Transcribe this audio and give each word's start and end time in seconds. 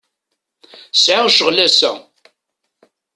Sɛiɣ 1.03 1.27
ccɣel 1.33 1.57
ass-a. 1.65 1.91